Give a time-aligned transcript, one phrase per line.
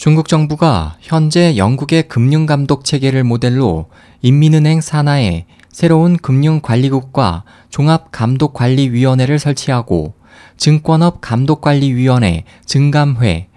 [0.00, 3.90] 중국 정부가 현재 영국의 금융감독 체계를 모델로
[4.22, 10.14] 인민은행 산하에 새로운 금융관리국과 종합감독관리위원회를 설치하고
[10.56, 13.48] 증권업 감독관리위원회 증감회,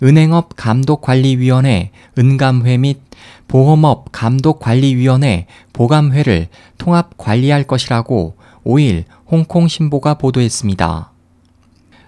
[0.00, 3.00] 은행업 감독관리위원회 은감회 및
[3.48, 6.46] 보험업 감독관리위원회 보감회를
[6.78, 11.10] 통합 관리할 것이라고 5일 홍콩 신보가 보도했습니다.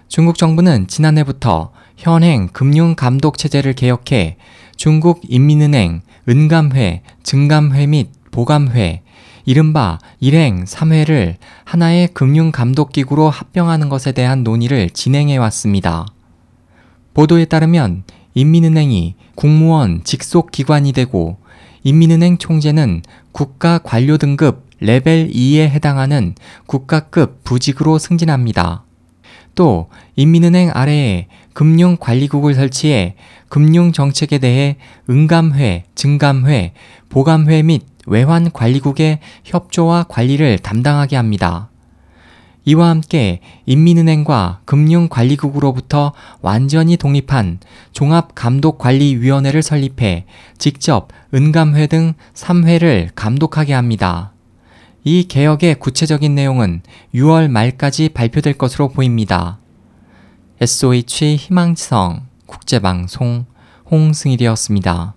[0.07, 4.37] 중국 정부는 지난해부터 현행 금융감독체제를 개혁해
[4.75, 9.03] 중국 인민은행 은감회, 증감회 및 보감회,
[9.45, 16.07] 이른바 일행 3회를 하나의 금융감독기구로 합병하는 것에 대한 논의를 진행해 왔습니다.
[17.13, 21.37] 보도에 따르면 인민은행이 국무원 직속 기관이 되고
[21.83, 26.33] 인민은행 총재는 국가 관료 등급 레벨 2에 해당하는
[26.65, 28.85] 국가급 부직으로 승진합니다.
[29.55, 33.15] 또 인민은행 아래에 금융관리국을 설치해
[33.49, 34.77] 금융정책에 대해
[35.09, 36.73] 응감회, 증감회,
[37.09, 41.69] 보감회 및 외환관리국의 협조와 관리를 담당하게 합니다.
[42.63, 47.59] 이와 함께 인민은행과 금융관리국으로부터 완전히 독립한
[47.91, 50.25] 종합감독관리위원회를 설립해
[50.57, 54.33] 직접 은감회 등 3회를 감독하게 합니다.
[55.03, 56.83] 이 개혁의 구체적인 내용은
[57.15, 59.59] 6월 말까지 발표될 것으로 보입니다.
[60.59, 63.45] SOH 희망지성 국제방송
[63.89, 65.15] 홍승일이었습니다.